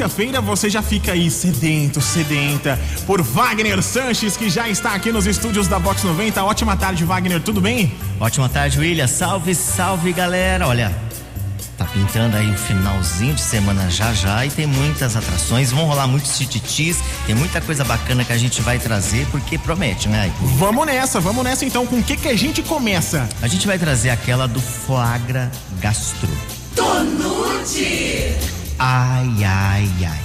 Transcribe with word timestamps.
quinta-feira 0.00 0.40
você 0.40 0.70
já 0.70 0.80
fica 0.80 1.12
aí 1.12 1.30
sedento, 1.30 2.00
sedenta 2.00 2.80
por 3.06 3.20
Wagner 3.20 3.82
Sanches, 3.82 4.34
que 4.34 4.48
já 4.48 4.66
está 4.66 4.94
aqui 4.94 5.12
nos 5.12 5.26
estúdios 5.26 5.68
da 5.68 5.78
Box 5.78 6.04
90. 6.04 6.42
Ótima 6.42 6.74
tarde, 6.74 7.04
Wagner, 7.04 7.38
tudo 7.42 7.60
bem? 7.60 7.92
Ótima 8.18 8.48
tarde, 8.48 8.78
William. 8.78 9.06
Salve, 9.06 9.54
salve, 9.54 10.10
galera. 10.14 10.66
Olha, 10.66 10.90
tá 11.76 11.84
pintando 11.84 12.34
aí 12.34 12.50
o 12.50 12.56
finalzinho 12.56 13.34
de 13.34 13.42
semana 13.42 13.90
já 13.90 14.14
já 14.14 14.46
e 14.46 14.48
tem 14.48 14.66
muitas 14.66 15.16
atrações, 15.16 15.70
vão 15.70 15.84
rolar 15.84 16.06
muitos 16.06 16.38
tititis, 16.38 16.96
tem 17.26 17.34
muita 17.34 17.60
coisa 17.60 17.84
bacana 17.84 18.24
que 18.24 18.32
a 18.32 18.38
gente 18.38 18.62
vai 18.62 18.78
trazer 18.78 19.26
porque 19.30 19.58
promete, 19.58 20.08
né? 20.08 20.32
Vamos 20.56 20.86
nessa, 20.86 21.20
vamos 21.20 21.44
nessa 21.44 21.66
então. 21.66 21.86
Com 21.86 21.96
o 21.96 22.02
que 22.02 22.16
que 22.16 22.28
a 22.28 22.36
gente 22.38 22.62
começa? 22.62 23.28
A 23.42 23.48
gente 23.48 23.66
vai 23.66 23.78
trazer 23.78 24.08
aquela 24.08 24.48
do 24.48 24.62
Flagra 24.62 25.50
Gastro. 25.78 26.30
Tonute! 26.74 28.59
Ai, 28.82 29.44
ai, 29.44 29.90
ai. 30.06 30.20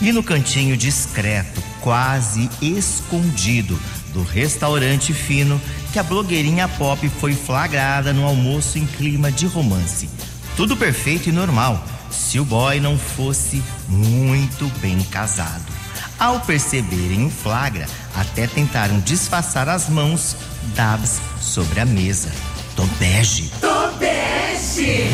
E 0.00 0.10
no 0.10 0.20
cantinho 0.20 0.76
discreto, 0.76 1.62
quase 1.80 2.50
escondido 2.60 3.78
do 4.12 4.24
restaurante 4.24 5.14
fino, 5.14 5.60
que 5.92 5.98
a 6.00 6.02
blogueirinha 6.02 6.66
pop 6.66 7.08
foi 7.20 7.34
flagrada 7.34 8.12
no 8.12 8.26
almoço 8.26 8.78
em 8.78 8.84
clima 8.84 9.30
de 9.30 9.46
romance. 9.46 10.10
Tudo 10.56 10.76
perfeito 10.76 11.28
e 11.28 11.32
normal, 11.32 11.84
se 12.10 12.40
o 12.40 12.44
boy 12.44 12.80
não 12.80 12.98
fosse 12.98 13.62
muito 13.88 14.66
bem 14.80 14.98
casado. 15.04 15.72
Ao 16.18 16.40
perceberem 16.40 17.26
o 17.26 17.30
flagra, 17.30 17.86
até 18.16 18.48
tentaram 18.48 18.98
disfarçar 18.98 19.68
as 19.68 19.88
mãos 19.88 20.34
dadas 20.74 21.20
sobre 21.40 21.78
a 21.78 21.84
mesa. 21.84 22.32
Tom 22.74 22.88
bege. 22.98 23.52
Tobeste! 23.60 25.10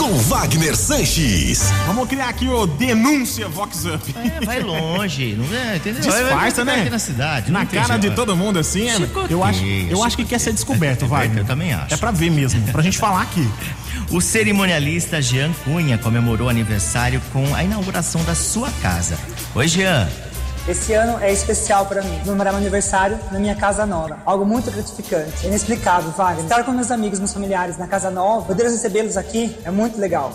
Com 0.00 0.16
Wagner 0.16 0.74
Sanches. 0.74 1.60
Vamos 1.86 2.08
criar 2.08 2.30
aqui 2.30 2.48
o 2.48 2.66
Denúncia 2.66 3.46
Vox 3.50 3.84
Up. 3.84 4.14
É, 4.16 4.42
vai 4.46 4.60
longe, 4.62 5.34
não 5.34 5.44
é? 5.54 5.76
Entendeu? 5.76 6.00
Disfarça, 6.00 6.64
né? 6.64 6.80
Aqui 6.80 6.88
na 6.90 6.98
cidade. 6.98 7.52
Na 7.52 7.66
cara 7.66 7.98
de 7.98 8.10
todo 8.12 8.34
mundo 8.34 8.58
assim, 8.58 8.88
é- 8.88 8.96
eu 9.28 9.44
acho, 9.44 9.62
eu 9.62 10.02
acho 10.02 10.16
que 10.16 10.24
quer 10.24 10.40
ser 10.40 10.54
descoberto, 10.54 11.06
Wagner. 11.06 11.40
eu 11.40 11.44
também 11.44 11.74
acho. 11.74 11.92
É 11.92 11.98
pra 11.98 12.10
ver 12.10 12.30
mesmo, 12.30 12.62
pra 12.72 12.80
gente 12.82 12.96
falar 12.96 13.20
aqui. 13.22 13.46
O 14.10 14.20
cerimonialista 14.20 15.22
Jean 15.22 15.52
Cunha 15.64 15.96
comemorou 15.96 16.48
o 16.48 16.50
aniversário 16.50 17.22
com 17.32 17.54
a 17.54 17.62
inauguração 17.62 18.24
da 18.24 18.34
sua 18.34 18.68
casa. 18.82 19.16
Oi, 19.54 19.68
Jean. 19.68 20.08
Esse 20.68 20.92
ano 20.92 21.18
é 21.20 21.32
especial 21.32 21.86
para 21.86 22.02
mim. 22.02 22.20
Comemorar 22.24 22.52
meu 22.52 22.60
aniversário 22.60 23.18
na 23.32 23.38
minha 23.38 23.54
casa 23.54 23.86
nova. 23.86 24.18
Algo 24.24 24.44
muito 24.44 24.70
gratificante. 24.70 25.46
Inexplicável, 25.46 26.10
Wagner. 26.10 26.44
Estar 26.44 26.64
com 26.64 26.72
meus 26.72 26.90
amigos, 26.90 27.18
meus 27.18 27.32
familiares 27.32 27.78
na 27.78 27.86
casa 27.86 28.10
nova, 28.10 28.46
poder 28.46 28.64
recebê-los 28.64 29.16
aqui 29.16 29.56
é 29.64 29.70
muito 29.70 29.98
legal. 29.98 30.32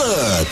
Up. 0.00 0.50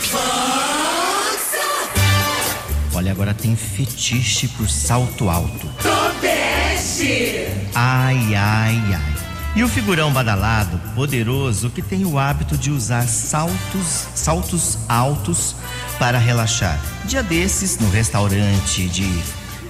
Olha, 2.93 3.11
agora 3.11 3.33
tem 3.33 3.55
fetiche 3.55 4.47
por 4.49 4.69
salto 4.69 5.27
alto. 5.27 5.67
Tobeste! 5.81 7.47
Ai, 7.73 8.35
ai, 8.35 8.79
ai. 8.93 9.15
E 9.55 9.63
o 9.63 9.67
figurão 9.67 10.13
badalado, 10.13 10.79
poderoso, 10.93 11.71
que 11.71 11.81
tem 11.81 12.05
o 12.05 12.19
hábito 12.19 12.55
de 12.55 12.69
usar 12.69 13.07
saltos, 13.07 14.07
saltos 14.13 14.77
altos 14.87 15.55
para 15.97 16.19
relaxar. 16.19 16.79
Dia 17.05 17.23
desses, 17.23 17.79
no 17.79 17.89
restaurante 17.89 18.87
de 18.87 19.07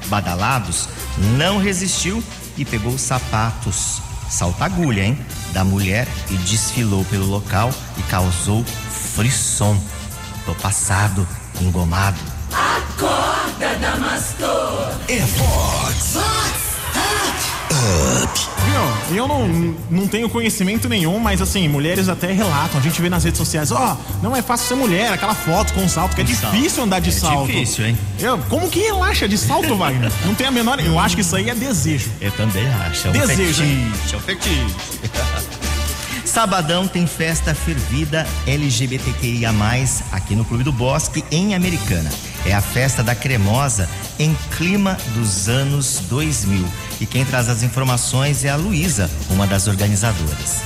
badalados, 0.07 0.89
não 1.37 1.57
resistiu 1.57 2.21
e 2.57 2.65
pegou 2.65 2.93
os 2.93 3.01
sapatos, 3.01 4.01
salta-agulha, 4.29 5.05
hein? 5.05 5.17
Da 5.53 5.63
mulher 5.63 6.07
e 6.29 6.37
desfilou 6.37 7.03
pelo 7.05 7.25
local 7.25 7.71
e 7.97 8.03
causou 8.03 8.63
frisson. 8.63 9.81
Tô 10.45 10.53
passado, 10.55 11.27
engomado. 11.61 12.19
Acorda, 12.51 13.75
Damastor! 13.79 14.93
É 15.07 15.19
Vox. 15.19 16.58
Viu? 17.79 19.17
Eu 19.17 19.27
não, 19.27 19.47
não 19.89 20.07
tenho 20.07 20.29
conhecimento 20.29 20.87
nenhum, 20.87 21.19
mas 21.19 21.41
assim, 21.41 21.67
mulheres 21.67 22.07
até 22.09 22.31
relatam. 22.31 22.79
A 22.79 22.83
gente 22.83 23.01
vê 23.01 23.09
nas 23.09 23.23
redes 23.23 23.37
sociais, 23.37 23.71
ó, 23.71 23.97
não 24.21 24.35
é 24.35 24.41
fácil 24.41 24.67
ser 24.67 24.75
mulher, 24.75 25.11
aquela 25.13 25.33
foto 25.33 25.73
com 25.73 25.87
salto, 25.87 26.15
que 26.15 26.21
é 26.21 26.23
difícil 26.23 26.83
andar 26.83 26.99
de 26.99 27.09
É 27.09 27.13
salto. 27.13 27.47
difícil, 27.47 27.87
hein? 27.87 27.97
Eu, 28.19 28.37
como 28.49 28.69
que 28.69 28.79
relaxa 28.79 29.27
de 29.27 29.37
salto, 29.37 29.75
Wagner? 29.75 30.11
Não 30.25 30.35
tem 30.35 30.47
a 30.47 30.51
menor. 30.51 30.79
Eu 30.79 30.99
acho 30.99 31.15
que 31.15 31.21
isso 31.21 31.35
aí 31.35 31.49
é 31.49 31.55
desejo. 31.55 32.09
Eu 32.21 32.31
também 32.31 32.67
acho. 32.67 33.07
É 33.07 33.09
um 33.09 33.13
Desejo, 33.13 33.63
fetiche, 33.63 34.13
é 34.13 34.17
um 34.17 34.19
fetiche. 34.21 34.75
Sabadão 36.25 36.87
tem 36.87 37.07
festa 37.07 37.55
fervida 37.55 38.25
LGBTQIA+, 38.45 39.51
aqui 40.11 40.35
no 40.35 40.45
Clube 40.45 40.63
do 40.63 40.71
Bosque, 40.71 41.23
em 41.31 41.55
Americana. 41.55 42.09
É 42.45 42.53
a 42.53 42.61
festa 42.61 43.01
da 43.01 43.15
cremosa 43.15 43.89
em 44.19 44.35
clima 44.55 44.97
dos 45.15 45.47
anos 45.47 46.01
2000. 46.09 46.67
E 46.99 47.05
quem 47.05 47.25
traz 47.25 47.47
as 47.49 47.63
informações 47.63 48.43
é 48.43 48.49
a 48.49 48.57
Luísa, 48.57 49.09
uma 49.31 49.47
das 49.47 49.67
organizadoras. 49.67 50.61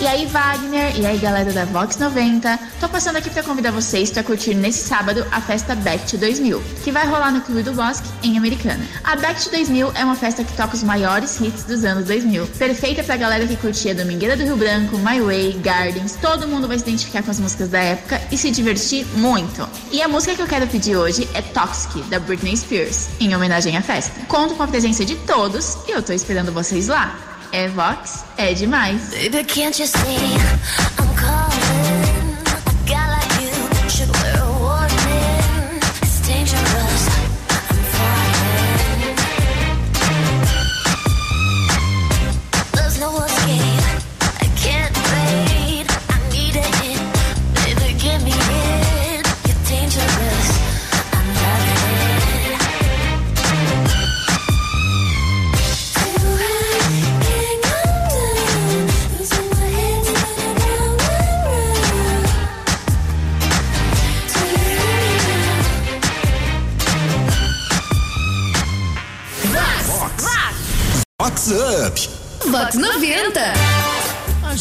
E 0.00 0.06
aí, 0.06 0.26
Wagner, 0.26 0.96
e 0.96 1.04
aí, 1.04 1.18
galera 1.18 1.52
da 1.52 1.64
Vox 1.64 1.96
90, 1.98 2.58
tô 2.82 2.88
passando 2.88 3.14
aqui 3.14 3.30
pra 3.30 3.44
convidar 3.44 3.70
vocês 3.70 4.10
pra 4.10 4.24
curtir 4.24 4.54
nesse 4.54 4.88
sábado 4.88 5.24
a 5.30 5.40
festa 5.40 5.72
Back 5.72 6.04
to 6.10 6.18
2000, 6.18 6.60
que 6.82 6.90
vai 6.90 7.06
rolar 7.06 7.30
no 7.30 7.40
Clube 7.40 7.62
do 7.62 7.72
Bosque, 7.72 8.08
em 8.24 8.36
Americana. 8.36 8.84
A 9.04 9.14
Back 9.14 9.40
to 9.40 9.50
2000 9.50 9.92
é 9.94 10.04
uma 10.04 10.16
festa 10.16 10.42
que 10.42 10.52
toca 10.56 10.74
os 10.74 10.82
maiores 10.82 11.40
hits 11.40 11.62
dos 11.62 11.84
anos 11.84 12.06
2000, 12.06 12.44
perfeita 12.58 13.04
pra 13.04 13.16
galera 13.16 13.46
que 13.46 13.56
curtia 13.56 13.94
Domingueira 13.94 14.36
do 14.36 14.42
Rio 14.42 14.56
Branco, 14.56 14.98
My 14.98 15.20
Way, 15.20 15.60
Gardens, 15.62 16.18
todo 16.20 16.48
mundo 16.48 16.66
vai 16.66 16.76
se 16.76 16.82
identificar 16.82 17.22
com 17.22 17.30
as 17.30 17.38
músicas 17.38 17.68
da 17.68 17.78
época 17.78 18.20
e 18.32 18.36
se 18.36 18.50
divertir 18.50 19.06
muito. 19.14 19.68
E 19.92 20.02
a 20.02 20.08
música 20.08 20.34
que 20.34 20.42
eu 20.42 20.48
quero 20.48 20.66
pedir 20.66 20.96
hoje 20.96 21.28
é 21.34 21.40
Toxic, 21.40 22.02
da 22.10 22.18
Britney 22.18 22.56
Spears, 22.56 23.10
em 23.20 23.32
homenagem 23.32 23.76
à 23.76 23.82
festa. 23.82 24.12
Conto 24.26 24.56
com 24.56 24.62
a 24.64 24.66
presença 24.66 25.04
de 25.04 25.14
todos 25.14 25.78
e 25.86 25.92
eu 25.92 26.02
tô 26.02 26.12
esperando 26.12 26.50
vocês 26.50 26.88
lá. 26.88 27.16
É 27.52 27.68
Vox, 27.68 28.24
é 28.36 28.54
demais. 28.54 29.10
Baby, 29.10 29.44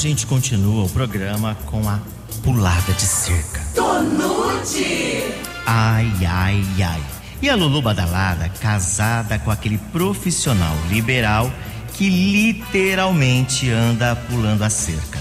gente 0.02 0.26
continua 0.26 0.86
o 0.86 0.90
programa 0.90 1.56
com 1.68 1.88
a 1.88 2.00
pulada 2.44 2.92
de 2.94 3.04
cerca. 3.04 3.62
Tonute. 3.76 5.32
Ai, 5.64 6.12
ai, 6.28 6.66
ai. 6.84 7.04
E 7.40 7.48
a 7.48 7.56
Lulu 7.56 7.84
Badalada, 7.84 8.50
casada 8.50 9.38
com 9.38 9.52
aquele 9.52 9.78
profissional 9.78 10.76
liberal 10.90 11.54
que 11.94 12.10
literalmente 12.10 13.70
anda 13.70 14.16
pulando 14.16 14.64
a 14.64 14.72
cerca. 14.72 15.20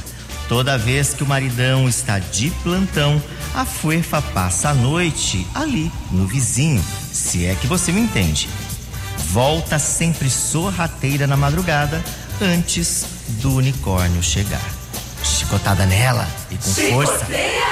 Toda 0.49 0.79
vez 0.79 1.13
que 1.13 1.25
o 1.25 1.27
maridão 1.27 1.87
está 1.87 2.19
de 2.19 2.49
plantão, 2.63 3.23
a 3.55 3.67
fuefa 3.67 4.23
passa 4.23 4.71
a 4.71 4.75
noite 4.75 5.47
ali, 5.55 5.93
no 6.11 6.27
vizinho, 6.27 6.83
se 7.13 7.45
é 7.45 7.55
que 7.55 7.67
você 7.67 7.93
me 7.93 8.01
entende. 8.01 8.49
Volta 9.31 9.79
sempre 9.79 10.31
sorrateira 10.31 11.27
na 11.27 11.37
madrugada, 11.37 12.03
antes 12.41 13.20
do 13.31 13.57
unicórnio 13.57 14.23
chegar. 14.23 14.65
Chicotada 15.23 15.87
nela 15.87 16.27
e 16.51 16.57
com 16.57 16.63
força. 16.63 17.19
Chicoteia 17.19 17.65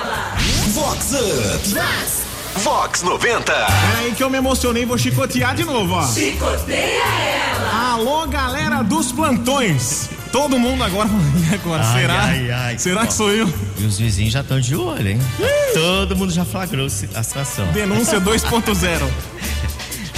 ela. 0.00 0.36
Vox 0.72 1.12
Up. 1.12 2.60
Vox 2.60 3.02
90. 3.02 3.52
É 3.52 3.98
aí 3.98 4.12
que 4.12 4.22
eu 4.22 4.30
me 4.30 4.38
emocionei, 4.38 4.84
vou 4.84 4.96
chicotear 4.96 5.54
de 5.54 5.64
novo, 5.64 5.94
ó. 5.94 6.06
Chicoteia 6.06 7.02
ela. 7.02 7.92
Alô, 7.92 8.26
galera 8.26 8.82
dos 8.82 9.12
plantões. 9.12 10.08
Todo 10.30 10.58
mundo 10.58 10.82
agora, 10.82 11.08
e 11.48 11.54
agora? 11.54 11.84
Ai, 11.84 12.00
será? 12.00 12.22
ai, 12.22 12.50
ai. 12.50 12.78
será 12.78 13.06
que 13.06 13.14
sou 13.14 13.30
eu? 13.30 13.52
E 13.78 13.84
os 13.84 13.98
vizinhos 13.98 14.32
já 14.32 14.40
estão 14.40 14.58
de 14.58 14.74
olho, 14.74 15.10
hein? 15.10 15.20
Todo 15.72 16.16
mundo 16.16 16.32
já 16.32 16.44
flagrou 16.44 16.86
a 16.86 16.90
situação. 16.90 17.66
Denúncia 17.72 18.20
2.0. 18.20 19.08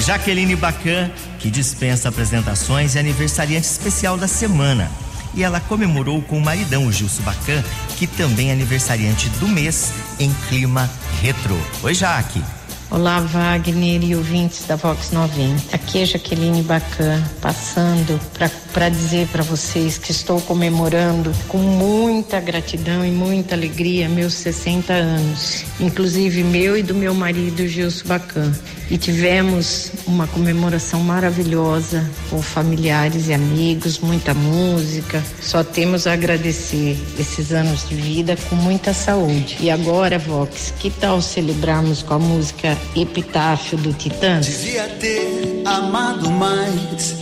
Jaqueline 0.06 0.54
Bacan, 0.54 1.10
que 1.40 1.50
dispensa 1.50 2.10
apresentações, 2.10 2.94
é 2.94 3.00
aniversariante 3.00 3.66
especial 3.66 4.16
da 4.16 4.28
semana. 4.28 4.88
E 5.34 5.42
ela 5.42 5.58
comemorou 5.58 6.22
com 6.22 6.38
o 6.38 6.40
maridão, 6.40 6.86
o 6.86 6.92
Gilson 6.92 7.24
Bacan, 7.24 7.60
que 7.96 8.06
também 8.06 8.50
é 8.50 8.52
aniversariante 8.52 9.28
do 9.40 9.48
mês 9.48 9.92
em 10.20 10.32
clima 10.48 10.88
retrô. 11.20 11.56
Oi, 11.82 11.92
Jaque. 11.92 12.40
Olá, 12.88 13.18
Wagner 13.18 14.04
e 14.04 14.14
ouvintes 14.14 14.64
da 14.64 14.76
Vox 14.76 15.10
90. 15.10 15.74
Aqui 15.74 16.02
é 16.02 16.06
Jaqueline 16.06 16.62
Bacan, 16.62 17.20
passando 17.42 18.20
para 18.72 18.88
dizer 18.88 19.26
para 19.26 19.42
vocês 19.42 19.98
que 19.98 20.12
estou 20.12 20.40
comemorando 20.40 21.32
com 21.48 21.58
muita 21.58 22.38
gratidão 22.38 23.04
e 23.04 23.10
muita 23.10 23.56
alegria 23.56 24.08
meus 24.08 24.34
60 24.34 24.92
anos, 24.92 25.64
inclusive 25.80 26.44
meu 26.44 26.78
e 26.78 26.82
do 26.82 26.94
meu 26.94 27.12
marido 27.12 27.66
Gilson 27.66 28.06
Bacan. 28.06 28.52
E 28.88 28.96
tivemos 28.96 29.90
uma 30.06 30.28
comemoração 30.28 31.00
maravilhosa 31.00 32.08
com 32.30 32.40
familiares 32.40 33.26
e 33.26 33.34
amigos, 33.34 33.98
muita 33.98 34.32
música. 34.32 35.22
Só 35.42 35.64
temos 35.64 36.06
a 36.06 36.12
agradecer 36.12 36.96
esses 37.18 37.50
anos 37.50 37.88
de 37.88 37.96
vida 37.96 38.36
com 38.48 38.54
muita 38.54 38.94
saúde. 38.94 39.56
E 39.58 39.70
agora, 39.70 40.20
Vox, 40.20 40.72
que 40.78 40.88
tal 40.88 41.20
celebrarmos 41.20 42.02
com 42.02 42.14
a 42.14 42.18
música 42.18 42.78
Epitáfio 42.94 43.76
do 43.76 43.92
Titãs? 43.92 44.46
Devia 44.46 44.88
ter 45.00 45.62
amado 45.64 46.30
mais, 46.30 47.16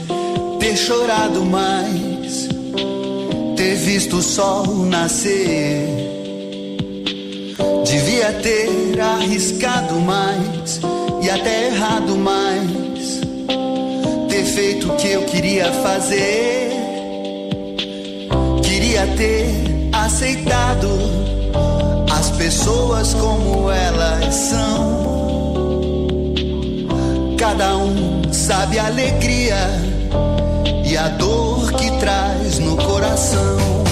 ter 0.60 0.76
chorado 0.76 1.46
mais, 1.46 2.46
ter 3.56 3.74
visto 3.76 4.16
o 4.18 4.22
sol 4.22 4.84
nascer. 4.84 5.88
Devia 7.86 8.32
ter 8.34 9.00
arriscado 9.00 9.94
mais 10.00 10.80
e 11.24 11.30
até 11.30 11.68
errado 11.68 12.18
mais, 12.18 13.20
ter 14.28 14.44
feito 14.44 14.92
o 14.92 14.96
que 14.96 15.08
eu 15.08 15.22
queria 15.22 15.72
fazer. 15.72 16.70
Queria 18.62 19.06
ter 19.16 19.46
aceitado 19.90 20.86
as 22.14 22.28
pessoas 22.32 23.14
como 23.14 23.70
elas 23.70 24.34
são. 24.34 26.34
Cada 27.38 27.78
um 27.78 28.30
sabe 28.30 28.78
a 28.78 28.84
alegria 28.84 29.56
e 30.84 30.94
a 30.94 31.08
dor 31.08 31.72
que 31.72 31.90
traz 32.00 32.58
no 32.58 32.76
coração. 32.76 33.83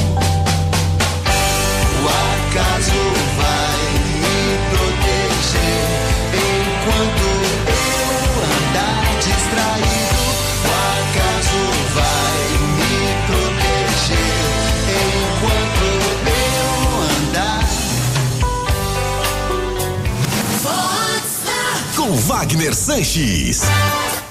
Com 22.03 22.17
Wagner 22.17 22.75
Sanches. 22.75 23.61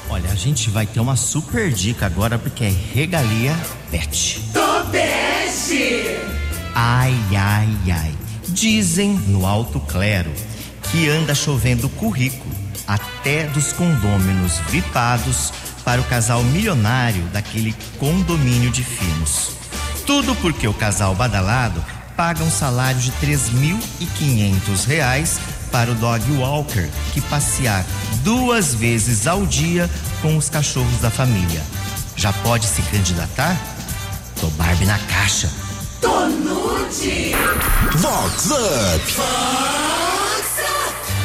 Olha, 0.09 0.29
a 0.29 0.35
gente 0.35 0.69
vai 0.69 0.85
ter 0.85 0.99
uma 0.99 1.15
super 1.15 1.71
dica 1.71 2.05
agora 2.05 2.37
porque 2.37 2.65
é 2.65 2.69
regalia 2.69 3.57
pet. 3.89 4.41
Topeste. 4.51 6.05
Ai, 6.75 7.15
ai, 7.33 7.69
ai. 7.89 8.13
Dizem 8.49 9.11
no 9.25 9.45
alto 9.45 9.79
clero 9.79 10.33
que 10.91 11.07
anda 11.07 11.33
chovendo 11.33 11.87
currículo 11.87 12.53
até 12.85 13.47
dos 13.47 13.71
condôminos 13.71 14.59
vipados 14.69 15.53
para 15.85 16.01
o 16.01 16.03
casal 16.03 16.43
milionário 16.43 17.23
daquele 17.27 17.73
condomínio 17.97 18.69
de 18.69 18.83
finos. 18.83 19.51
Tudo 20.05 20.35
porque 20.35 20.67
o 20.67 20.73
casal 20.73 21.15
badalado 21.15 21.81
paga 22.17 22.43
um 22.43 22.51
salário 22.51 22.99
de 22.99 23.13
3.500 23.13 24.85
reais 24.85 25.39
para 25.71 25.91
o 25.91 25.95
dog 25.95 26.23
walker 26.33 26.89
que 27.13 27.21
passear 27.21 27.85
duas 28.23 28.73
vezes 28.73 29.25
ao 29.25 29.45
dia 29.45 29.89
com 30.21 30.37
os 30.37 30.49
cachorros 30.49 30.99
da 31.01 31.09
família. 31.09 31.61
Já 32.15 32.33
pode 32.33 32.67
se 32.67 32.81
candidatar? 32.83 33.57
Tô 34.39 34.47
Barbie 34.49 34.85
na 34.85 34.99
caixa. 34.99 35.49
Tonute. 36.01 37.35
Vox 37.97 38.51
Up. 38.51 40.00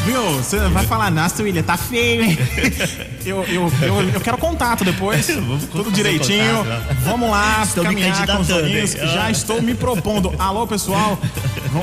Viu? 0.07 0.37
Você 0.37 0.59
vai 0.69 0.87
falar, 0.87 1.11
nossa, 1.11 1.43
William, 1.43 1.65
tá 1.65 1.77
feio, 1.77 2.23
hein? 2.23 2.39
Eu, 3.27 3.43
eu, 3.49 3.73
eu, 3.83 4.09
eu 4.11 4.21
quero 4.21 4.39
contato 4.39 4.85
depois. 4.85 5.27
Tudo 5.73 5.91
direitinho. 5.91 6.59
contato, 6.59 6.69
né? 6.69 6.97
Vamos 7.03 7.29
lá, 7.29 7.65
Estou 7.65 7.83
caminhar 7.83 8.25
com 8.25 8.41
os 8.41 8.51
olhinhos. 8.51 8.93
Já 8.93 9.29
estou 9.29 9.61
me 9.61 9.75
propondo. 9.75 10.33
Alô, 10.39 10.65
pessoal. 10.65 11.19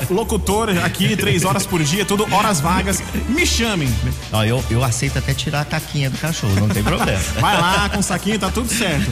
Locutor 0.08 0.70
aqui, 0.82 1.14
três 1.18 1.44
horas 1.44 1.66
por 1.66 1.82
dia, 1.82 2.02
tudo 2.02 2.26
horas 2.34 2.60
vagas. 2.60 3.02
Me 3.28 3.46
chamem. 3.46 3.94
Ó, 4.32 4.42
eu, 4.42 4.64
eu 4.70 4.82
aceito 4.82 5.18
até 5.18 5.34
tirar 5.34 5.60
a 5.60 5.64
caquinha 5.66 6.08
do 6.08 6.16
cachorro, 6.16 6.54
não 6.58 6.68
tem 6.70 6.82
problema. 6.82 7.20
Vai 7.38 7.60
lá 7.60 7.90
com 7.90 7.98
o 7.98 8.02
saquinho, 8.02 8.38
tá 8.38 8.50
tudo 8.50 8.68
certo. 8.68 9.10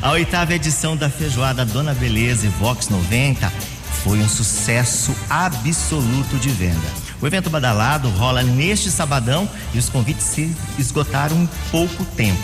A 0.00 0.12
oitava 0.12 0.54
edição 0.54 0.96
da 0.96 1.10
feijoada 1.10 1.64
Dona 1.64 1.92
Beleza 1.92 2.46
e 2.46 2.48
Vox 2.50 2.88
90 2.88 3.52
foi 4.04 4.18
um 4.18 4.28
sucesso 4.28 5.12
absoluto 5.28 6.36
de 6.36 6.50
venda. 6.50 7.07
O 7.20 7.26
evento 7.26 7.50
badalado 7.50 8.08
rola 8.10 8.42
neste 8.42 8.90
sabadão 8.90 9.48
e 9.74 9.78
os 9.78 9.88
convites 9.88 10.24
se 10.24 10.54
esgotaram 10.78 11.36
em 11.36 11.48
pouco 11.70 12.04
tempo. 12.04 12.38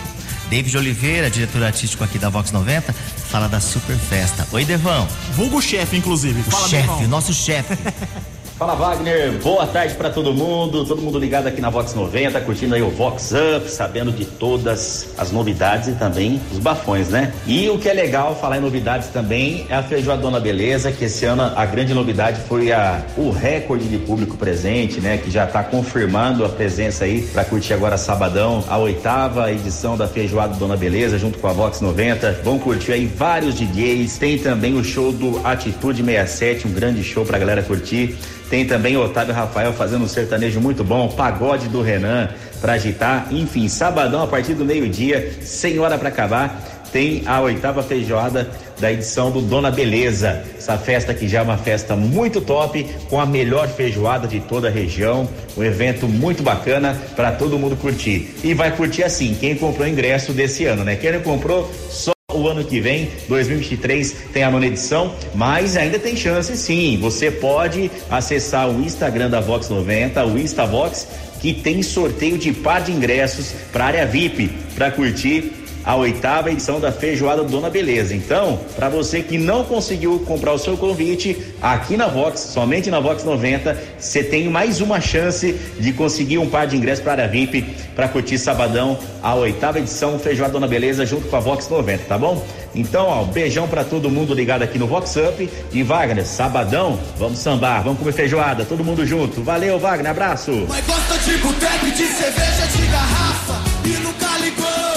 David 0.49 0.77
Oliveira, 0.77 1.29
diretor 1.29 1.63
artístico 1.63 2.03
aqui 2.03 2.19
da 2.19 2.29
Vox 2.29 2.51
90, 2.51 2.93
fala 2.93 3.47
da 3.47 3.59
super 3.59 3.95
festa. 3.95 4.47
Oi, 4.51 4.63
Devão. 4.65 5.07
Vulgo 5.33 5.61
chefe, 5.61 5.97
inclusive. 5.97 6.39
O 6.41 6.43
Fala, 6.43 6.67
chefe, 6.67 6.87
Devão. 6.87 7.03
o 7.05 7.07
nosso 7.07 7.33
chefe. 7.33 7.75
Fala 8.57 8.73
Wagner, 8.73 9.33
boa 9.43 9.67
tarde 9.67 9.95
pra 9.95 10.09
todo 10.09 10.33
mundo, 10.33 10.85
todo 10.85 11.01
mundo 11.01 11.19
ligado 11.19 11.45
aqui 11.45 11.59
na 11.59 11.69
Vox 11.69 11.93
90, 11.93 12.39
curtindo 12.39 12.73
aí 12.73 12.81
o 12.81 12.89
Vox 12.89 13.33
Up, 13.33 13.69
sabendo 13.69 14.13
de 14.13 14.23
todas 14.23 15.09
as 15.17 15.29
novidades 15.29 15.89
e 15.89 15.91
também 15.91 16.39
os 16.49 16.59
bafões, 16.59 17.09
né? 17.09 17.33
E 17.45 17.69
o 17.69 17.77
que 17.77 17.89
é 17.89 17.93
legal 17.93 18.33
falar 18.33 18.57
em 18.57 18.61
novidades 18.61 19.09
também 19.09 19.67
é 19.69 19.75
a 19.75 19.83
Feijoadona 19.83 20.39
Beleza, 20.39 20.89
que 20.89 21.03
esse 21.03 21.25
ano 21.25 21.51
a 21.53 21.65
grande 21.65 21.93
novidade 21.93 22.39
foi 22.47 22.71
a, 22.71 23.03
o 23.17 23.29
recorde 23.29 23.89
de 23.89 23.97
público 23.97 24.37
presente, 24.37 25.01
né? 25.01 25.17
Que 25.17 25.29
já 25.29 25.45
tá 25.45 25.61
confirmando 25.61 26.45
a 26.45 26.47
presença 26.47 27.03
aí 27.03 27.23
pra 27.23 27.43
curtir 27.43 27.73
agora 27.73 27.97
sabadão, 27.97 28.63
a 28.69 28.77
oitava 28.77 29.51
edição 29.51 29.97
da 29.97 30.07
Feijoada 30.07 30.55
Dona 30.55 30.77
Beleza, 30.77 31.19
junto 31.19 31.39
com 31.39 31.47
a 31.49 31.51
Vox 31.51 31.81
90. 31.81 32.39
Vão 32.41 32.57
curtir 32.57 32.93
aí 32.93 33.05
vários 33.05 33.53
DJs, 33.55 34.17
tem 34.17 34.37
também 34.37 34.77
o 34.77 34.83
show 34.83 35.11
do 35.11 35.45
Atitude 35.45 36.01
67, 36.01 36.69
um 36.69 36.71
grande 36.71 37.03
show 37.03 37.25
pra 37.25 37.37
galera 37.37 37.61
curtir. 37.61 38.17
Tem 38.49 38.65
também 38.65 38.95
Otávio 38.95 39.33
Rafael 39.33 39.73
fazendo 39.73 40.05
um 40.05 40.07
sertanejo 40.07 40.59
muito 40.59 40.83
bom, 40.83 41.07
pagode 41.09 41.67
do 41.67 41.81
Renan 41.81 42.29
pra 42.61 42.73
agitar. 42.73 43.27
Enfim, 43.31 43.67
sabadão 43.67 44.23
a 44.23 44.27
partir 44.27 44.53
do 44.53 44.63
meio-dia, 44.63 45.33
sem 45.41 45.79
hora 45.79 45.97
pra 45.97 46.09
acabar, 46.09 46.61
tem 46.91 47.23
a 47.25 47.41
oitava 47.41 47.83
feijoada 47.83 48.49
da 48.79 48.91
edição 48.91 49.29
do 49.29 49.41
Dona 49.41 49.69
Beleza. 49.69 50.43
Essa 50.57 50.77
festa 50.77 51.13
que 51.13 51.27
já 51.27 51.39
é 51.39 51.41
uma 51.41 51.57
festa 51.57 51.95
muito 51.95 52.39
top, 52.39 52.85
com 53.09 53.19
a 53.19 53.25
melhor 53.25 53.67
feijoada 53.67 54.27
de 54.27 54.39
toda 54.39 54.69
a 54.69 54.71
região. 54.71 55.27
Um 55.57 55.63
evento 55.63 56.07
muito 56.07 56.41
bacana 56.41 56.95
para 57.15 57.33
todo 57.33 57.59
mundo 57.59 57.75
curtir. 57.75 58.33
E 58.43 58.53
vai 58.53 58.71
curtir 58.75 59.03
assim, 59.03 59.35
quem 59.37 59.55
comprou 59.55 59.85
ingresso 59.85 60.31
desse 60.31 60.65
ano, 60.65 60.85
né? 60.85 60.95
Quem 60.95 61.11
não 61.11 61.19
comprou, 61.19 61.69
só 61.89 62.14
O 62.35 62.47
ano 62.49 62.63
que 62.63 62.81
vem, 62.81 63.09
2023, 63.29 64.15
tem 64.33 64.43
a 64.43 64.51
nona 64.51 64.67
edição, 64.67 65.15
mas 65.33 65.77
ainda 65.77 65.97
tem 65.97 66.15
chance 66.15 66.55
sim. 66.57 66.97
Você 67.01 67.31
pode 67.31 67.89
acessar 68.09 68.69
o 68.69 68.81
Instagram 68.81 69.29
da 69.29 69.39
Vox 69.39 69.69
90, 69.69 70.25
o 70.25 70.37
Instavox, 70.37 71.07
que 71.39 71.53
tem 71.53 71.81
sorteio 71.81 72.37
de 72.37 72.51
par 72.51 72.81
de 72.81 72.91
ingressos 72.91 73.53
para 73.71 73.85
área 73.85 74.05
VIP, 74.05 74.49
para 74.75 74.91
curtir 74.91 75.64
a 75.85 75.95
oitava 75.95 76.51
edição 76.51 76.79
da 76.79 76.91
Feijoada 76.91 77.43
do 77.43 77.49
Dona 77.49 77.69
Beleza. 77.69 78.15
Então, 78.15 78.59
para 78.75 78.89
você 78.89 79.21
que 79.21 79.37
não 79.37 79.63
conseguiu 79.63 80.19
comprar 80.19 80.53
o 80.53 80.57
seu 80.57 80.75
convite, 80.75 81.37
aqui 81.61 81.95
na 81.95 82.07
Vox, 82.07 82.39
somente 82.39 82.89
na 82.89 82.99
Vox 82.99 83.23
90, 83.23 83.77
você 83.99 84.23
tem 84.23 84.49
mais 84.49 84.81
uma 84.81 84.99
chance 84.99 85.53
de 85.79 85.93
conseguir 85.93 86.39
um 86.39 86.49
par 86.49 86.65
de 86.65 86.75
ingressos 86.75 87.03
para 87.03 87.13
área 87.13 87.27
VIP 87.27 87.63
para 87.95 88.07
curtir 88.07 88.37
sabadão 88.37 88.97
a 89.21 89.35
oitava 89.35 89.79
edição 89.79 90.17
Feijoada 90.17 90.53
Dona 90.53 90.67
Beleza 90.67 91.05
junto 91.05 91.27
com 91.27 91.35
a 91.35 91.39
Vox 91.39 91.69
90, 91.69 92.05
tá 92.05 92.17
bom? 92.17 92.43
Então, 92.73 93.07
ó, 93.07 93.23
beijão 93.23 93.67
para 93.67 93.83
todo 93.83 94.09
mundo 94.09 94.33
ligado 94.33 94.63
aqui 94.63 94.77
no 94.77 94.85
Vox 94.85 95.15
Up 95.15 95.49
e 95.71 95.83
Wagner, 95.83 96.25
sabadão, 96.25 96.99
vamos 97.17 97.39
sambar, 97.39 97.83
vamos 97.83 97.99
comer 97.99 98.11
feijoada, 98.11 98.65
todo 98.65 98.83
mundo 98.83 99.05
junto. 99.05 99.41
Valeu, 99.41 99.79
Wagner, 99.79 100.11
abraço. 100.11 100.51
Mas 100.67 100.85
gosta 100.85 101.17
de 101.19 101.37
boteco 101.37 101.85
de 101.85 102.05
cerveja 102.05 102.67
de 102.75 102.85
garrafa 102.87 103.63
e 103.85 103.89
nunca 104.03 104.37
ligou. 104.39 104.94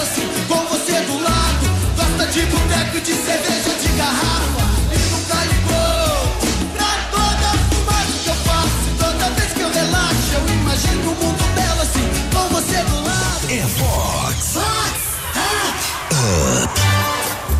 Assim, 0.00 0.28
com 0.48 0.64
você 0.66 1.00
do 1.02 1.22
lado. 1.22 1.66
Gosta 1.96 2.26
de 2.32 2.46
boteco 2.46 2.96
e 2.96 3.00
de 3.00 3.12
cerveja 3.12 3.74
de 3.80 3.88
garrafa 3.96 4.64
e 4.92 4.98
nunca 5.10 5.44
ligou. 5.44 6.32
Pra 6.72 6.92
toda 7.10 7.48
fumaça 7.70 8.14
que 8.22 8.28
eu 8.28 8.34
faço, 8.34 8.88
e 8.88 8.90
toda 8.98 9.30
vez 9.30 9.52
que 9.52 9.60
eu 9.60 9.70
relaxo, 9.70 10.32
eu 10.34 10.54
imagino 10.54 11.10
um 11.10 11.14
mundo 11.14 11.44
belo 11.54 11.80
assim, 11.82 12.08
com 12.32 12.48
você 12.54 12.82
do 12.82 13.02
lado. 13.04 13.50
É 13.50 13.62
Vox. 13.78 14.58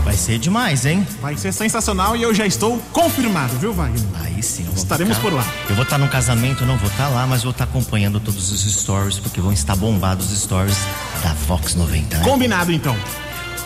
Vai 0.04 0.16
ser 0.16 0.38
demais, 0.38 0.84
hein? 0.84 1.06
Vai 1.20 1.36
ser 1.36 1.52
sensacional 1.52 2.16
e 2.16 2.22
eu 2.22 2.34
já 2.34 2.46
estou 2.46 2.78
confirmado, 2.92 3.56
viu, 3.58 3.72
Wagner? 3.72 4.02
Aí 4.22 4.42
sim, 4.42 4.61
Estaremos 4.82 5.16
ficar- 5.16 5.28
por 5.30 5.36
lá. 5.36 5.46
Eu 5.68 5.74
vou 5.74 5.84
estar 5.84 5.98
no 5.98 6.08
casamento, 6.08 6.64
não 6.64 6.76
vou 6.76 6.88
estar 6.90 7.08
lá, 7.08 7.26
mas 7.26 7.42
vou 7.42 7.52
estar 7.52 7.64
acompanhando 7.64 8.18
todos 8.20 8.50
os 8.50 8.62
stories, 8.80 9.18
porque 9.18 9.40
vão 9.40 9.52
estar 9.52 9.76
bombados 9.76 10.30
os 10.32 10.40
stories 10.42 10.76
da 11.22 11.32
Vox 11.46 11.74
90. 11.74 12.18
né? 12.18 12.24
Combinado 12.24 12.72
então. 12.72 12.96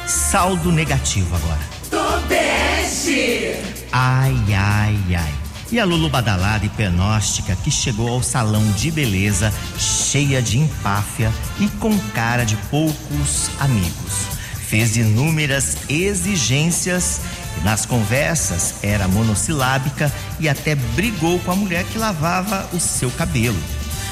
Saldo 0.06 0.70
negativo 0.70 1.34
agora. 1.34 1.60
Tobeste. 1.90 3.56
Ai, 3.92 4.36
ai, 4.54 4.98
ai. 5.16 5.34
E 5.72 5.80
a 5.80 5.84
Lulu 5.84 6.08
badalada 6.08 6.64
e 6.64 6.68
penóstica 6.68 7.56
que 7.56 7.70
chegou 7.72 8.08
ao 8.08 8.22
salão 8.22 8.70
de 8.72 8.90
beleza 8.90 9.52
cheia 9.78 10.40
de 10.40 10.58
empáfia 10.58 11.32
e 11.58 11.66
com 11.80 11.98
cara 12.14 12.44
de 12.44 12.54
poucos 12.70 13.50
amigos. 13.58 14.35
Fez 14.68 14.96
inúmeras 14.96 15.76
exigências 15.88 17.20
e 17.58 17.64
nas 17.64 17.86
conversas 17.86 18.74
era 18.82 19.06
monossilábica 19.06 20.12
e 20.40 20.48
até 20.48 20.74
brigou 20.74 21.38
com 21.40 21.52
a 21.52 21.56
mulher 21.56 21.84
que 21.84 21.98
lavava 21.98 22.68
o 22.72 22.80
seu 22.80 23.10
cabelo. 23.10 23.58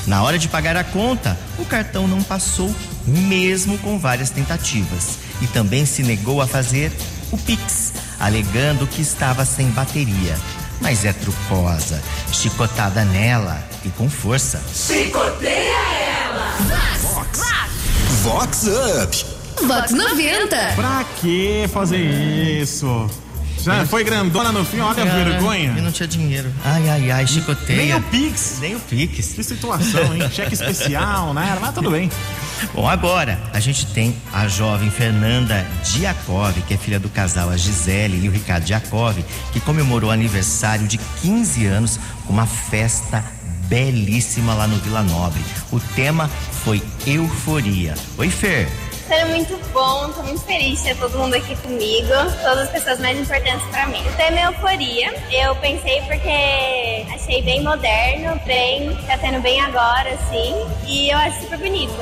Na 0.06 0.22
hora 0.22 0.38
de 0.38 0.48
pagar 0.48 0.76
a 0.76 0.84
conta, 0.84 1.38
o 1.58 1.64
cartão 1.64 2.06
não 2.06 2.22
passou, 2.22 2.72
mesmo 3.06 3.78
com 3.78 3.98
várias 3.98 4.30
tentativas. 4.30 5.18
E 5.40 5.46
também 5.46 5.86
se 5.86 6.02
negou 6.02 6.40
a 6.40 6.46
fazer 6.46 6.92
o 7.32 7.38
Pix, 7.38 7.92
alegando 8.20 8.86
que 8.86 9.02
estava 9.02 9.44
sem 9.44 9.68
bateria. 9.70 10.38
Mas 10.80 11.04
é 11.04 11.12
trucosa, 11.12 12.02
chicotada 12.32 13.04
nela 13.04 13.66
e 13.84 13.88
com 13.90 14.08
força. 14.08 14.62
Chicoteia 14.74 15.76
ela. 16.26 16.54
Vox 17.00 17.40
Up. 17.40 17.70
Vox 18.22 18.66
90. 19.64 20.56
Pra 20.76 21.04
que 21.20 21.68
fazer 21.72 21.98
isso? 21.98 23.08
Já 23.64 23.86
foi 23.86 24.04
grandona 24.04 24.52
no 24.52 24.62
fim, 24.62 24.80
olha 24.80 25.02
a 25.02 25.06
Cara, 25.06 25.24
vergonha. 25.24 25.72
Eu 25.74 25.82
não 25.82 25.90
tinha 25.90 26.06
dinheiro. 26.06 26.52
Ai, 26.62 26.86
ai, 26.86 27.10
ai, 27.10 27.26
chicoteia. 27.26 27.78
Nem 27.78 27.94
o 27.94 28.02
Pix. 28.02 28.58
Nem 28.60 28.76
o 28.76 28.80
Pix. 28.80 29.32
Que 29.32 29.42
situação, 29.42 30.14
hein? 30.14 30.28
Cheque 30.30 30.52
especial, 30.52 31.32
né? 31.32 31.56
Mas 31.58 31.74
tudo 31.74 31.90
bem. 31.90 32.10
Bom, 32.74 32.86
agora 32.86 33.40
a 33.54 33.60
gente 33.60 33.86
tem 33.86 34.14
a 34.34 34.46
jovem 34.48 34.90
Fernanda 34.90 35.66
Diakov, 35.82 36.52
que 36.68 36.74
é 36.74 36.76
filha 36.76 37.00
do 37.00 37.08
casal 37.08 37.48
a 37.48 37.56
Gisele 37.56 38.22
e 38.22 38.28
o 38.28 38.32
Ricardo 38.32 38.64
Diakov, 38.64 39.24
que 39.52 39.60
comemorou 39.60 40.10
o 40.10 40.12
aniversário 40.12 40.86
de 40.86 40.98
15 41.22 41.66
anos 41.66 41.98
com 42.26 42.34
uma 42.34 42.46
festa 42.46 43.24
belíssima 43.66 44.52
lá 44.52 44.66
no 44.66 44.76
Vila 44.76 45.02
Nobre. 45.02 45.40
O 45.72 45.80
tema 45.80 46.30
foi 46.64 46.82
euforia. 47.06 47.94
Oi, 48.18 48.28
Fer. 48.28 48.68
Foi 49.06 49.24
muito 49.24 49.56
bom, 49.72 50.10
tô 50.12 50.22
muito 50.22 50.40
feliz 50.42 50.78
de 50.78 50.84
ter 50.84 50.96
todo 50.96 51.18
mundo 51.18 51.34
aqui 51.34 51.54
comigo, 51.56 52.08
todas 52.42 52.60
as 52.60 52.70
pessoas 52.70 52.98
mais 53.00 53.18
importantes 53.18 53.66
pra 53.70 53.86
mim. 53.86 54.00
O 54.08 54.16
tema 54.16 54.40
é 54.40 54.46
euforia. 54.46 55.14
Eu 55.30 55.54
pensei 55.56 56.00
porque 56.02 57.14
achei 57.14 57.42
bem 57.42 57.62
moderno, 57.62 58.40
bem, 58.46 58.96
tá 59.06 59.18
tendo 59.18 59.40
bem 59.40 59.60
agora, 59.60 60.10
assim, 60.14 60.54
e 60.86 61.10
eu 61.10 61.18
acho 61.18 61.42
super 61.42 61.58
bonito. 61.58 61.92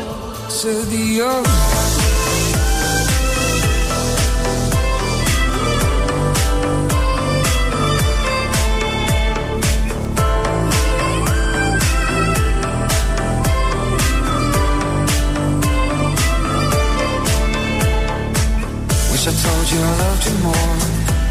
You 19.73 19.81
I 19.81 19.95
loved 20.05 20.23
you 20.29 20.37
more. 20.45 20.77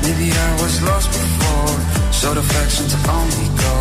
Maybe 0.02 0.28
I 0.34 0.50
was 0.62 0.74
lost 0.82 1.10
before. 1.14 1.74
Showed 2.12 2.38
affection 2.38 2.86
to 2.90 2.98
only 3.10 3.48
go. 3.66 3.76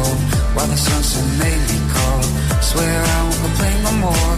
While 0.55 0.69
the 0.69 0.77
sunset 0.77 1.25
made 1.41 1.63
me 1.71 1.79
cold. 1.95 2.29
Swear 2.61 2.97
I 3.17 3.19
won't 3.25 3.41
complain 3.47 3.79
no 3.89 3.93
more. 4.07 4.33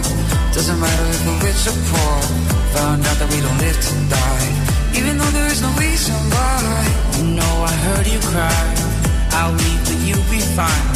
Doesn't 0.55 0.79
matter 0.79 1.07
if 1.15 1.21
we're 1.27 1.41
rich 1.43 1.61
or 1.67 1.77
poor. 1.91 2.17
Found 2.75 3.03
out 3.05 3.17
that 3.19 3.29
we 3.33 3.39
don't 3.43 3.59
live 3.59 3.79
to 3.87 3.95
die. 4.07 4.47
Even 4.99 5.17
though 5.19 5.33
there 5.37 5.49
is 5.51 5.61
no 5.61 5.71
reason 5.75 6.15
why. 6.31 6.59
You 7.17 7.25
know 7.37 7.53
I 7.71 7.73
heard 7.85 8.07
you 8.07 8.19
cry. 8.31 8.63
I'll 9.37 9.53
leave, 9.53 9.81
but 9.87 9.99
you'll 10.07 10.29
be 10.31 10.41
fine. 10.55 10.87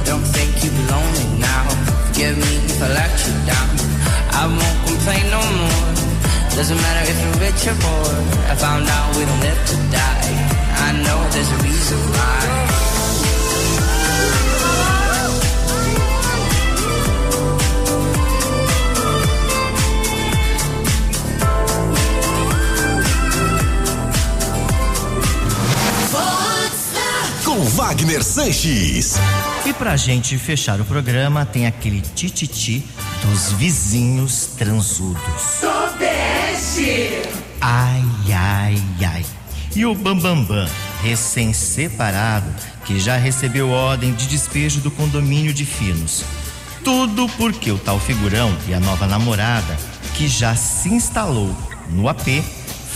I 0.00 0.02
don't 0.04 0.26
think 0.34 0.50
you'll 0.64 0.76
be 0.80 0.84
lonely 0.88 1.26
now. 1.38 1.66
Forgive 2.08 2.36
me 2.38 2.52
if 2.70 2.80
I 2.82 2.88
let 2.96 3.12
you 3.26 3.34
down. 3.44 3.69
Doesn't 6.56 6.76
matter 6.76 7.10
if 7.10 7.18
you're 7.22 7.38
rich 7.46 7.66
or 7.68 7.74
poor. 7.80 8.12
I 8.50 8.54
found 8.54 8.86
out 8.88 9.16
we 9.16 9.24
don't 9.24 9.40
live 9.40 9.66
to 9.66 9.76
die. 9.90 10.60
I 10.86 10.92
know 11.04 11.18
there's 11.30 11.50
a 11.50 11.56
reason 11.62 11.98
why. 12.12 12.60
Com 27.44 27.64
Wagner 27.64 28.22
Sanches. 28.22 29.14
E 29.66 29.72
pra 29.72 29.96
gente 29.96 30.36
fechar 30.38 30.80
o 30.80 30.84
programa, 30.84 31.46
tem 31.46 31.66
aquele 31.66 32.00
tititi 32.00 32.84
dos 33.22 33.52
vizinhos 33.52 34.50
transudos. 34.58 35.60
Ai, 37.60 38.02
ai, 38.32 38.82
ai. 39.06 39.26
E 39.76 39.84
o 39.84 39.94
Bambambam, 39.94 40.66
recém-separado, 41.02 42.50
que 42.86 42.98
já 42.98 43.16
recebeu 43.16 43.68
ordem 43.68 44.14
de 44.14 44.26
despejo 44.26 44.80
do 44.80 44.90
condomínio 44.90 45.52
de 45.52 45.66
Finos. 45.66 46.24
Tudo 46.82 47.28
porque 47.36 47.70
o 47.70 47.78
tal 47.78 48.00
figurão 48.00 48.56
e 48.66 48.72
a 48.72 48.80
nova 48.80 49.06
namorada, 49.06 49.76
que 50.14 50.26
já 50.26 50.56
se 50.56 50.88
instalou 50.88 51.54
no 51.90 52.08
AP, 52.08 52.42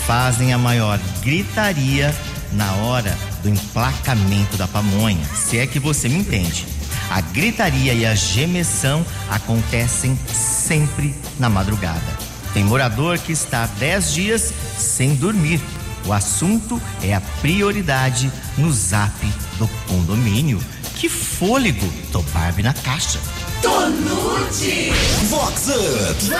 fazem 0.06 0.52
a 0.52 0.58
maior 0.58 0.98
gritaria 1.22 2.14
na 2.52 2.72
hora 2.76 3.16
do 3.42 3.50
emplacamento 3.50 4.56
da 4.56 4.66
pamonha, 4.66 5.24
se 5.34 5.58
é 5.58 5.66
que 5.66 5.78
você 5.78 6.08
me 6.08 6.16
entende. 6.16 6.66
A 7.10 7.20
gritaria 7.20 7.92
e 7.92 8.06
a 8.06 8.14
gemessão 8.14 9.04
acontecem 9.28 10.18
sempre 10.32 11.14
na 11.38 11.50
madrugada. 11.50 12.23
Tem 12.54 12.64
morador 12.64 13.18
que 13.18 13.32
está 13.32 13.64
há 13.64 13.66
10 13.66 14.12
dias 14.12 14.54
sem 14.78 15.14
dormir. 15.16 15.60
O 16.06 16.12
assunto 16.12 16.80
é 17.02 17.14
a 17.14 17.20
prioridade 17.40 18.30
no 18.56 18.72
zap 18.72 19.12
do 19.58 19.66
condomínio. 19.88 20.60
Que 20.96 21.08
fôlego 21.08 21.86
do 22.12 22.22
Barbie 22.32 22.62
na 22.62 22.72
caixa. 22.72 23.18
Tonute. 23.60 24.92
Vox 25.28 25.68
Up. 25.68 26.30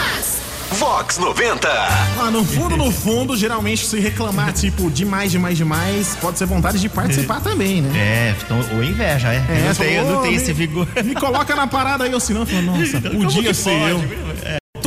Vox 0.78 1.18
90. 1.18 1.68
Ah, 1.68 2.30
no 2.33 2.44
fundo, 2.44 2.76
no 2.76 2.90
fundo, 2.90 3.37
geralmente 3.37 3.87
se 3.87 4.00
reclamar, 4.00 4.52
tipo, 4.52 4.90
demais, 4.90 5.30
demais, 5.30 5.56
demais, 5.56 6.16
pode 6.21 6.38
ser 6.38 6.47
vontade 6.47 6.80
de 6.80 6.88
participar 6.88 7.40
também, 7.40 7.80
né? 7.83 7.97
É, 7.97 8.35
então, 8.44 8.59
ou 8.75 8.83
inveja, 8.83 9.28
é. 9.33 9.44
eu 9.49 9.75
não 9.75 9.85
eu 9.85 10.04
não 10.04 10.18
"Ô, 10.18 10.23
tenho 10.23 10.33
me- 10.37 10.42
esse 10.42 10.52
vigor. 10.52 10.88
Me 11.04 11.14
coloca 11.14 11.54
na 11.54 11.66
parada 11.66 12.04
aí, 12.04 12.14
ou 12.14 12.18
senão, 12.18 12.40
eu 12.40 12.47
falo, 12.47 12.62
nossa, 12.62 13.00
Como 13.09 13.23
podia 13.25 13.54
ser 13.54 13.78
pode, 13.78 13.90
eu. 13.90 14.34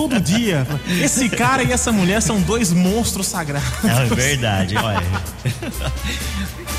É. 0.08 0.20
todo 0.20 0.22
dia. 0.22 0.68
Esse 1.02 1.30
cara 1.30 1.64
e 1.64 1.72
essa 1.72 1.92
mulher 1.92 2.22
são 2.22 2.40
dois 2.42 2.72
monstros 2.72 3.28
sagrados. 3.28 3.68
É 3.84 4.06
verdade, 4.16 4.76
olha. 4.78 5.04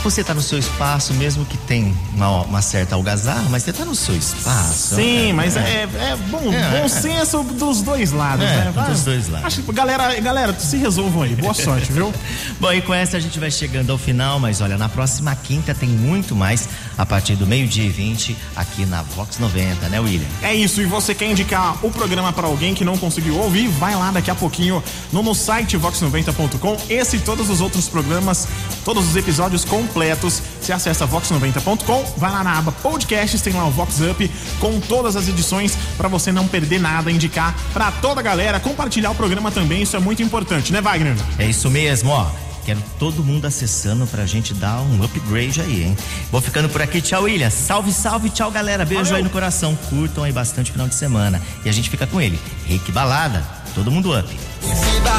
Você 0.05 0.23
tá 0.23 0.33
no 0.33 0.41
seu 0.41 0.59
espaço, 0.59 1.13
mesmo 1.15 1.45
que 1.45 1.59
tem 1.59 1.95
uma, 2.15 2.43
uma 2.43 2.63
certa 2.63 2.95
algazarra, 2.95 3.47
mas 3.51 3.65
você 3.65 3.73
tá 3.73 3.85
no 3.85 3.95
seu 3.97 4.17
espaço. 4.17 4.95
Sim, 4.95 5.27
né? 5.29 5.33
mas 5.33 5.57
é, 5.57 5.83
é 5.83 6.17
bom, 6.31 6.53
É, 6.53 6.71
bom 6.79 6.85
é. 6.85 6.89
senso 6.89 7.43
dos 7.43 7.83
dois 7.83 8.13
lados, 8.13 8.45
É, 8.45 8.65
né? 8.65 8.87
dos 8.89 9.03
dois 9.03 9.29
lados. 9.29 9.47
Acho 9.59 9.73
galera, 9.73 10.19
galera, 10.21 10.55
se 10.59 10.77
resolvam 10.77 11.23
aí. 11.23 11.35
Boa 11.35 11.53
sorte, 11.53 11.91
viu? 11.93 12.15
Bom, 12.61 12.73
e 12.73 12.81
com 12.81 12.95
essa 12.95 13.17
a 13.17 13.21
gente 13.21 13.39
vai 13.39 13.51
chegando 13.51 13.91
ao 13.91 13.99
final, 13.99 14.39
mas 14.39 14.61
olha, 14.61 14.79
na 14.79 14.89
próxima 14.89 15.35
quinta 15.37 15.75
tem 15.75 15.89
muito 15.89 16.35
mais 16.35 16.69
a 16.97 17.05
partir 17.05 17.35
do 17.35 17.47
meio-dia 17.47 17.85
e 17.85 17.89
20 17.89 18.37
aqui 18.57 18.87
na 18.87 19.03
Vox 19.03 19.39
90, 19.39 19.89
né, 19.89 20.01
William? 20.01 20.27
É 20.43 20.55
isso, 20.55 20.81
e 20.81 20.87
você 20.87 21.15
quer 21.15 21.31
indicar 21.31 21.85
o 21.85 21.91
programa 21.91 22.33
para 22.33 22.47
alguém 22.47 22.73
que 22.75 22.85
não 22.85 22.97
conseguiu 23.19 23.37
ouvir, 23.39 23.69
vai 23.69 23.95
lá 23.97 24.11
daqui 24.11 24.31
a 24.31 24.35
pouquinho 24.35 24.83
no, 25.13 25.23
no 25.23 25.35
site 25.35 25.77
vox90.com. 25.77 26.77
Esse 26.89 27.17
e 27.17 27.21
todos 27.21 27.51
os 27.51 27.61
outros 27.61 27.89
programas, 27.89 28.47
todos 28.85 29.09
os 29.09 29.17
episódios 29.17 29.65
completos, 29.65 30.41
você 30.61 30.73
acessa 30.73 31.07
vox90.com, 31.07 32.05
vai 32.17 32.31
lá 32.31 32.45
na 32.45 32.59
aba 32.59 32.71
podcasts, 32.71 33.43
tem 33.43 33.53
lá 33.53 33.67
o 33.67 33.71
Vox 33.71 34.01
Up 34.01 34.31
com 34.61 34.79
todas 34.81 35.17
as 35.17 35.29
edições 35.29 35.77
para 35.97 36.09
você 36.09 36.31
não 36.31 36.47
perder 36.47 36.81
nada, 36.81 37.11
indicar 37.11 37.55
para 37.73 37.91
toda 37.91 38.21
a 38.21 38.23
galera, 38.23 38.61
compartilhar 38.61 39.11
o 39.11 39.15
programa 39.15 39.51
também, 39.51 39.83
isso 39.83 39.97
é 39.97 40.01
muito 40.01 40.23
importante, 40.23 40.73
né, 40.73 40.81
Wagner? 40.81 41.17
É 41.39 41.47
isso 41.47 41.69
mesmo, 41.71 42.11
ó. 42.11 42.48
Quero 42.69 42.85
todo 42.99 43.25
mundo 43.25 43.47
acessando 43.47 44.07
pra 44.07 44.27
gente 44.27 44.53
dar 44.53 44.83
um 44.83 45.03
upgrade 45.03 45.59
aí, 45.59 45.85
hein? 45.85 45.97
Vou 46.31 46.39
ficando 46.39 46.69
por 46.69 46.83
aqui. 46.83 47.01
Tchau, 47.01 47.23
William. 47.23 47.49
Salve, 47.49 47.91
salve. 47.91 48.29
Tchau, 48.29 48.51
galera. 48.51 48.85
Beijo 48.85 49.05
Valeu. 49.05 49.17
aí 49.17 49.23
no 49.23 49.31
coração. 49.31 49.75
Curtam 49.89 50.23
aí 50.23 50.33
bastante 50.33 50.69
o 50.69 50.73
final 50.75 50.87
de 50.87 50.95
semana. 50.95 51.41
E 51.65 51.69
a 51.71 51.73
gente 51.73 51.89
fica 51.89 52.07
com 52.07 52.21
ele. 52.21 52.39
Rick 52.67 52.93
Balada. 52.93 53.43
Todo 53.75 53.91
mundo 53.91 54.13
up. 54.13 54.29
Se 54.29 54.69
up. 54.69 55.17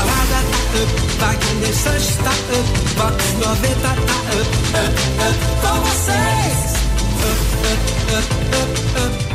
Wagner 1.18 1.74
Sanches 1.74 2.18
tá 2.18 2.30
up. 2.30 2.94
Box 2.96 3.34
90 3.44 3.80
tá 3.82 3.94
up. 3.94 4.06
Up, 4.38 4.98
up. 5.26 5.40
Com 5.64 5.82
vocês. 5.90 6.76
Up, 7.18 7.42
up, 7.66 8.16
up, 8.16 8.30
up, 8.62 9.24
up. 9.24 9.29